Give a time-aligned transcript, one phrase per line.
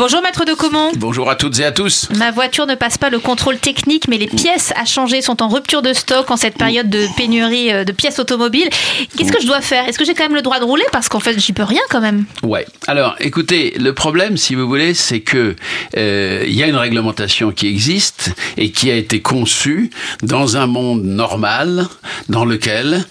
[0.00, 0.92] Bonjour maître de Comont.
[0.96, 2.08] Bonjour à toutes et à tous.
[2.16, 5.48] Ma voiture ne passe pas le contrôle technique, mais les pièces à changer sont en
[5.48, 8.70] rupture de stock en cette période de pénurie euh, de pièces automobiles.
[9.14, 9.86] Qu'est-ce que je dois faire?
[9.86, 10.84] Est-ce que j'ai quand même le droit de rouler?
[10.90, 12.24] Parce qu'en fait, j'y peux rien quand même.
[12.42, 12.64] Ouais.
[12.86, 15.54] Alors, écoutez, le problème, si vous voulez, c'est que
[15.98, 19.90] euh, il y a une réglementation qui existe et qui a été conçue
[20.22, 21.88] dans un monde normal
[22.30, 23.04] dans lequel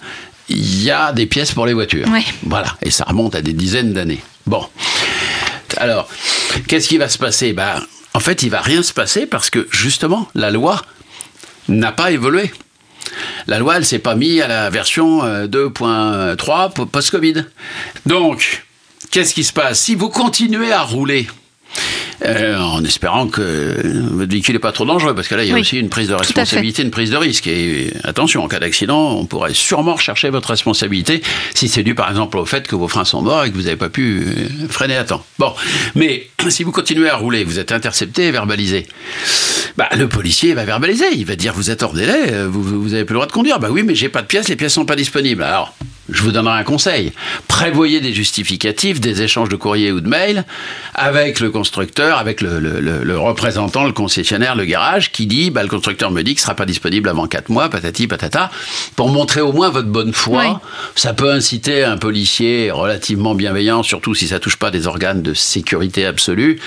[0.48, 2.08] il y a des pièces pour les voitures.
[2.08, 2.24] Ouais.
[2.42, 2.76] Voilà.
[2.82, 4.22] Et ça remonte à des dizaines d'années.
[4.48, 4.66] Bon.
[5.76, 6.08] Alors,
[6.66, 7.52] qu'est-ce qui va se passer?
[7.52, 10.82] Ben, En fait, il va rien se passer parce que justement, la loi
[11.68, 12.50] n'a pas évolué.
[13.46, 17.44] La loi, elle s'est pas mise à la version euh, 2.3 po- post-Covid.
[18.06, 18.64] Donc,
[19.10, 19.80] qu'est-ce qui se passe?
[19.80, 21.28] Si vous continuez à rouler,
[22.24, 23.76] euh, en espérant que
[24.12, 25.88] votre véhicule n'est pas trop dangereux, parce que là, il y a Oui, aussi une
[25.88, 27.46] prise de responsabilité, une prise de risque.
[27.46, 31.22] Et attention, en cas d'accident, on pourrait sûrement rechercher votre responsabilité
[31.54, 33.62] si c'est dû, par exemple, au fait que vos freins sont morts et que vous
[33.62, 35.24] n'avez pas pu euh, freiner à temps.
[35.38, 35.54] Bon,
[35.94, 38.86] mais si vous continuez à rouler, vous êtes intercepté et verbalisé.
[39.76, 42.94] Bah, le policier va verbaliser, il va dire vous êtes hors délai, euh, vous, vous
[42.94, 43.58] avez plus le droit de conduire.
[43.58, 45.42] Bah oui, mais j'ai pas de pièces, les pièces sont pas disponibles.
[45.42, 45.74] Alors,
[46.12, 47.12] je vous donnerai un conseil.
[47.48, 50.44] Prévoyez des justificatifs, des échanges de courrier ou de mail
[50.94, 55.50] avec le constructeur, avec le, le- le- le représentant, le concessionnaire, le garage, qui dit
[55.50, 58.50] bah, le constructeur me dit que ce sera pas disponible avant 4 mois, patati patata,
[58.96, 60.42] pour montrer au moins votre bonne foi.
[60.44, 60.56] Oui.
[60.94, 65.34] Ça peut inciter un policier relativement bienveillant, surtout si ça touche pas des organes de
[65.34, 66.60] sécurité absolue,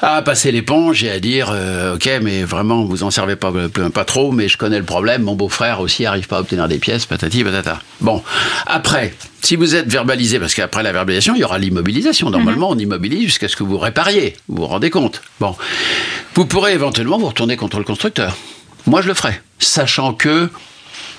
[0.00, 3.52] à passer l'éponge et à dire euh, ok mais vraiment vous en servez pas,
[3.92, 5.22] pas trop mais je connais le problème.
[5.22, 7.80] Mon beau-frère aussi arrive pas à obtenir des pièces patati patata.
[8.00, 8.22] Bon
[8.66, 12.30] après si vous êtes verbalisé parce qu'après la verbalisation il y aura l'immobilisation.
[12.30, 14.36] Normalement on immobilise jusqu'à ce que vous répariez.
[14.48, 15.22] Vous vous rendez compte.
[15.40, 15.54] Bon.
[16.34, 18.36] Vous pourrez éventuellement vous retourner contre le constructeur.
[18.86, 19.40] Moi je le ferai.
[19.58, 20.50] Sachant que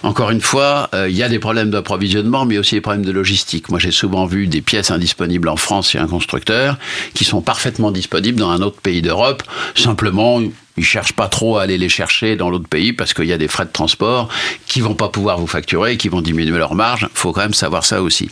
[0.04, 3.12] encore une fois, euh, il y a des problèmes d'approvisionnement, mais aussi des problèmes de
[3.12, 3.70] logistique.
[3.70, 6.78] Moi, j'ai souvent vu des pièces indisponibles en France chez un constructeur
[7.14, 9.44] qui sont parfaitement disponibles dans un autre pays d'Europe.
[9.76, 10.40] Simplement,
[10.78, 13.38] ils cherchent pas trop à aller les chercher dans l'autre pays parce qu'il y a
[13.38, 14.30] des frais de transport
[14.68, 17.10] qui vont pas pouvoir vous facturer et qui vont diminuer leur marge.
[17.16, 18.30] Faut quand même savoir ça aussi.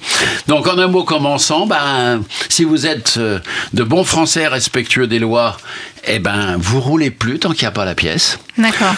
[0.48, 3.40] Donc, en un mot commençant, ben, si vous êtes euh,
[3.74, 5.58] de bons Français respectueux des lois,
[6.06, 8.38] eh ben, vous roulez plus tant qu'il n'y a pas la pièce.
[8.58, 8.94] D'accord.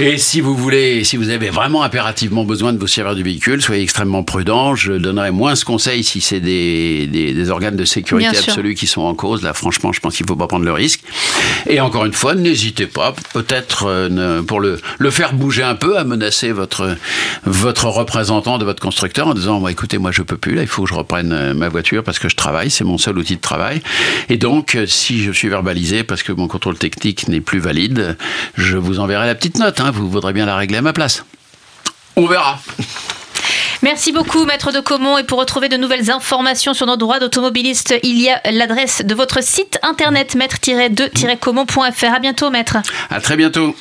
[0.00, 3.60] Et si vous voulez, si vous avez vraiment impérativement besoin de vous servir du véhicule,
[3.60, 4.76] soyez extrêmement prudent.
[4.76, 8.52] Je donnerai moins ce conseil si c'est des, des, des organes de sécurité Bien sûr.
[8.52, 9.42] absolue qui sont en cause.
[9.42, 11.00] Là, franchement, je pense qu'il ne faut pas prendre le risque.
[11.68, 15.74] Et encore une fois, n'hésitez pas, peut-être euh, ne- pour le, le faire bouger un
[15.74, 16.96] peu, à menacer votre,
[17.44, 20.54] votre représentant de votre constructeur en disant, moi, écoutez, moi, je peux plus.
[20.54, 22.70] Là, il faut que je reprenne euh, ma voiture parce que je travaille.
[22.70, 23.82] C'est mon seul outil de travail.
[24.28, 28.16] Et donc, euh, si je suis verbalisé parce que mon contrôle technique n'est plus valide,
[28.56, 29.80] je vous enverrai la petite note.
[29.80, 29.87] hein.
[29.90, 31.24] Vous voudrez bien la régler à ma place.
[32.16, 32.58] On verra.
[33.82, 35.18] Merci beaucoup, maître de Comont.
[35.18, 39.14] Et pour retrouver de nouvelles informations sur nos droits d'automobiliste, il y a l'adresse de
[39.14, 42.14] votre site internet maître-2-comont.fr.
[42.14, 42.78] À bientôt, maître.
[43.08, 43.76] À très bientôt.